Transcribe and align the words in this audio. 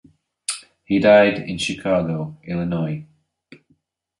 He 0.83 0.97
died 0.97 1.47
in 1.47 1.59
Chicago, 1.59 2.35
Illinois. 2.43 3.05